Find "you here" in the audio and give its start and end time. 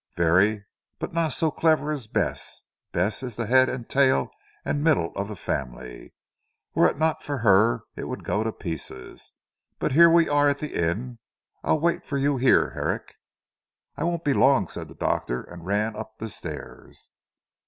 12.17-12.71